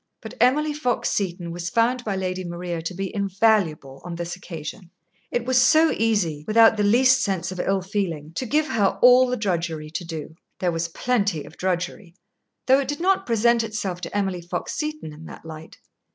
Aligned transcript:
But 0.19 0.33
Emily 0.41 0.73
Fox 0.73 1.09
Seton 1.11 1.51
was 1.51 1.69
found 1.69 2.03
by 2.03 2.15
Lady 2.15 2.43
Maria 2.43 2.81
to 2.81 2.93
be 2.95 3.13
invaluable 3.13 4.01
on 4.03 4.15
this 4.15 4.35
occasion. 4.35 4.89
It 5.29 5.45
was 5.45 5.61
so 5.61 5.91
easy, 5.95 6.43
without 6.47 6.75
the 6.75 6.81
least 6.83 7.21
sense 7.21 7.51
of 7.51 7.59
ill 7.59 7.83
feeling, 7.83 8.33
to 8.33 8.47
give 8.47 8.65
her 8.69 8.97
all 9.03 9.27
the 9.27 9.37
drudgery 9.37 9.91
to 9.91 10.03
do. 10.03 10.33
There 10.57 10.71
was 10.71 10.87
plenty 10.87 11.43
of 11.43 11.55
drudgery, 11.55 12.15
though 12.65 12.79
it 12.79 12.87
did 12.87 12.99
not 12.99 13.27
present 13.27 13.63
itself 13.63 14.01
to 14.01 14.17
Emily 14.17 14.41
Fox 14.41 14.73
Seton 14.73 15.13
in 15.13 15.25
that 15.25 15.45
light. 15.45 15.77